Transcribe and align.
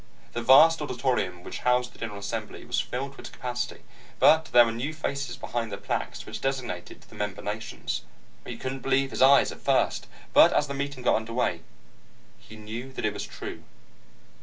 The 0.33 0.41
vast 0.41 0.81
auditorium 0.81 1.43
which 1.43 1.59
housed 1.59 1.93
the 1.93 1.99
general 1.99 2.21
assembly 2.21 2.65
was 2.65 2.79
filled 2.79 3.13
to 3.13 3.19
its 3.19 3.29
capacity, 3.29 3.83
but 4.17 4.45
there 4.45 4.65
were 4.65 4.71
new 4.71 4.95
faces 4.95 5.37
behind 5.37 5.71
the 5.71 5.77
plaques 5.77 6.25
which 6.25 6.41
designated 6.41 7.01
the 7.01 7.13
member 7.13 7.43
nations. 7.43 8.01
He 8.43 8.57
couldn't 8.57 8.79
believe 8.79 9.11
his 9.11 9.21
eyes 9.21 9.51
at 9.51 9.61
first, 9.61 10.07
but 10.33 10.53
as 10.53 10.65
the 10.65 10.73
meeting 10.73 11.03
got 11.03 11.17
under 11.17 11.33
way, 11.33 11.61
he 12.39 12.55
knew 12.55 12.91
that 12.93 13.05
it 13.05 13.13
was 13.13 13.27
true. 13.27 13.61